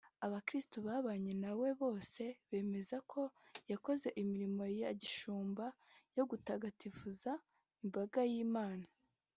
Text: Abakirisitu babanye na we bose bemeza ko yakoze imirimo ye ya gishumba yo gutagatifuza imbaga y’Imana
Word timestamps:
Abakirisitu 0.25 0.77
babanye 0.87 1.31
na 1.43 1.51
we 1.59 1.69
bose 1.81 2.23
bemeza 2.49 2.97
ko 3.11 3.21
yakoze 3.71 4.07
imirimo 4.21 4.63
ye 4.73 4.77
ya 4.85 4.91
gishumba 5.01 5.65
yo 6.17 6.23
gutagatifuza 6.29 7.31
imbaga 7.83 8.21
y’Imana 8.33 8.87